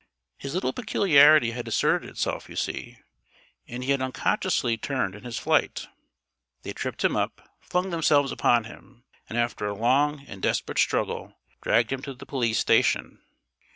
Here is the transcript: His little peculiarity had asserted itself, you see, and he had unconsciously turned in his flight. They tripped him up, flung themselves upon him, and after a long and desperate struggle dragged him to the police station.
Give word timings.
His 0.39 0.55
little 0.55 0.73
peculiarity 0.73 1.51
had 1.51 1.67
asserted 1.67 2.09
itself, 2.09 2.49
you 2.49 2.55
see, 2.55 2.97
and 3.67 3.83
he 3.83 3.91
had 3.91 4.01
unconsciously 4.01 4.75
turned 4.75 5.13
in 5.13 5.23
his 5.23 5.37
flight. 5.37 5.85
They 6.63 6.73
tripped 6.73 7.05
him 7.05 7.15
up, 7.15 7.47
flung 7.59 7.91
themselves 7.91 8.31
upon 8.31 8.63
him, 8.63 9.03
and 9.29 9.37
after 9.37 9.67
a 9.67 9.75
long 9.77 10.25
and 10.27 10.41
desperate 10.41 10.79
struggle 10.79 11.35
dragged 11.61 11.91
him 11.93 12.01
to 12.01 12.15
the 12.15 12.25
police 12.25 12.57
station. 12.57 13.21